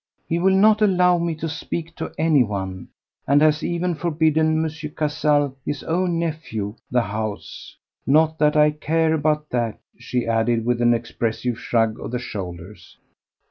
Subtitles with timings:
[0.27, 2.87] He will not allow me to speak to anyone,
[3.27, 4.65] and has even forbidden M.
[4.65, 7.77] Cazalès, his own nephew, the house.
[8.07, 12.97] Not that I care about that," she added with an expressive shrug of the shoulders.